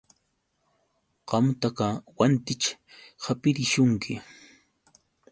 Qamtaqa 1.29 1.87
wantićh 2.17 2.67
hapirishunki. 3.23 4.13